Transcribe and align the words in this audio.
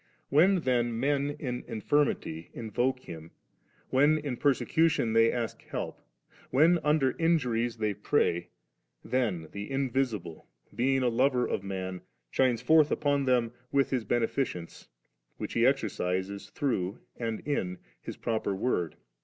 When 0.29 0.61
then 0.61 0.99
men 0.99 1.35
in 1.37 1.63
infirmity 1.67 2.49
invoke 2.55 3.01
Him, 3.01 3.29
when 3.91 4.17
in 4.17 4.35
persecu 4.35 4.89
tion 4.89 5.13
they 5.13 5.31
ask 5.31 5.61
help, 5.65 6.01
when 6.49 6.79
under 6.83 7.11
injuries 7.19 7.77
they 7.77 7.93
pray, 7.93 8.49
then 9.05 9.47
the 9.51 9.69
Invisible, 9.69 10.47
being 10.73 11.03
a 11.03 11.07
lover 11.07 11.45
of 11.45 11.61
man, 11.63 12.01
shines 12.31 12.63
forth 12.63 12.89
upon 12.89 13.25
them 13.25 13.51
with 13.71 13.91
His 13.91 14.03
beneficence^ 14.03 14.87
which 15.37 15.53
He 15.53 15.67
exercises 15.67 16.49
through 16.49 16.97
and 17.15 17.41
in 17.41 17.77
His 18.01 18.17
proper 18.17 18.55
Word. 18.55 18.95